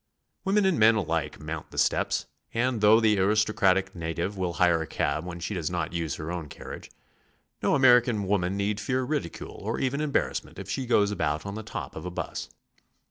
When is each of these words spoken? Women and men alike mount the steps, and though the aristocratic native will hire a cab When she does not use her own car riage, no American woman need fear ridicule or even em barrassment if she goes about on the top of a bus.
Women 0.45 0.65
and 0.65 0.79
men 0.79 0.95
alike 0.95 1.39
mount 1.39 1.69
the 1.69 1.77
steps, 1.77 2.25
and 2.55 2.81
though 2.81 2.99
the 2.99 3.19
aristocratic 3.19 3.93
native 3.93 4.35
will 4.35 4.53
hire 4.53 4.81
a 4.81 4.87
cab 4.87 5.25
When 5.25 5.39
she 5.39 5.53
does 5.53 5.69
not 5.69 5.93
use 5.93 6.15
her 6.15 6.31
own 6.31 6.49
car 6.49 6.69
riage, 6.69 6.89
no 7.61 7.75
American 7.75 8.23
woman 8.25 8.57
need 8.57 8.79
fear 8.79 9.03
ridicule 9.03 9.59
or 9.61 9.79
even 9.79 10.01
em 10.01 10.11
barrassment 10.11 10.57
if 10.57 10.67
she 10.67 10.87
goes 10.87 11.11
about 11.11 11.45
on 11.45 11.53
the 11.53 11.61
top 11.61 11.95
of 11.95 12.05
a 12.07 12.09
bus. 12.09 12.49